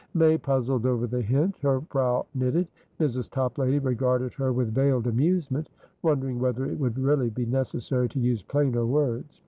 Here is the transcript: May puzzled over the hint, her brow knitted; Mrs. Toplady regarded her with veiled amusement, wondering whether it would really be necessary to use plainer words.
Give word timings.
May 0.15 0.35
puzzled 0.39 0.87
over 0.87 1.05
the 1.05 1.21
hint, 1.21 1.57
her 1.59 1.79
brow 1.79 2.25
knitted; 2.33 2.67
Mrs. 2.99 3.29
Toplady 3.29 3.77
regarded 3.77 4.33
her 4.33 4.51
with 4.51 4.73
veiled 4.73 5.05
amusement, 5.05 5.69
wondering 6.01 6.39
whether 6.39 6.65
it 6.65 6.79
would 6.79 6.97
really 6.97 7.29
be 7.29 7.45
necessary 7.45 8.09
to 8.09 8.19
use 8.19 8.41
plainer 8.41 8.83
words. 8.87 9.39